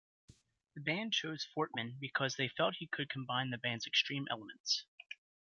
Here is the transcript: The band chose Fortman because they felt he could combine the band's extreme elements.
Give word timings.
The 0.73 0.81
band 0.81 1.13
chose 1.13 1.47
Fortman 1.55 1.99
because 1.99 2.35
they 2.35 2.47
felt 2.49 2.77
he 2.79 2.87
could 2.87 3.07
combine 3.07 3.51
the 3.51 3.59
band's 3.59 3.85
extreme 3.85 4.25
elements. 4.31 4.85